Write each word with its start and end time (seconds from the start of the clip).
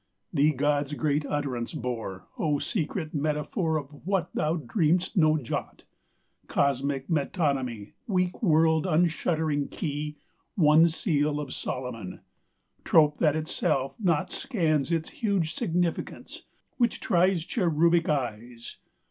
Thee 0.33 0.51
God's 0.51 0.93
great 0.93 1.27
utterance 1.27 1.73
bore, 1.73 2.25
O 2.39 2.57
secret 2.57 3.13
metaphor 3.13 3.77
Of 3.77 3.89
what 3.91 4.33
Thou 4.33 4.55
dream'st 4.57 5.15
no 5.15 5.37
jot! 5.37 5.83
Cosmic 6.47 7.07
metonymy; 7.07 7.93
Weak 8.07 8.41
world 8.41 8.87
unshuttering 8.87 9.67
key; 9.67 10.17
One 10.55 10.89
Seal 10.89 11.39
of 11.39 11.53
Solomon! 11.53 12.21
Trope 12.83 13.19
that 13.19 13.35
itself 13.35 13.93
not 13.99 14.31
scans 14.31 14.91
Its 14.91 15.09
huge 15.09 15.53
significance, 15.53 16.45
Which 16.77 16.99
tries 16.99 17.43
Cherubic 17.45 18.09
eyes. 18.09 18.77